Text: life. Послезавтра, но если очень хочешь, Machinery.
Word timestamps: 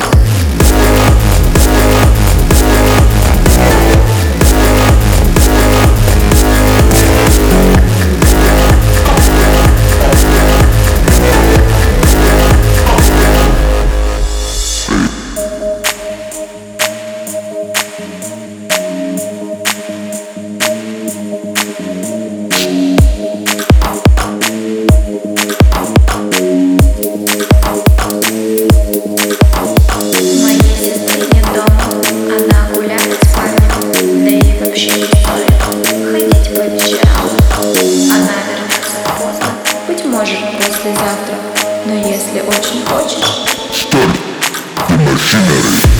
life. 0.00 0.43
Послезавтра, 40.84 41.36
но 41.86 41.94
если 41.94 42.40
очень 42.40 42.84
хочешь, 42.84 43.44
Machinery. 44.90 45.93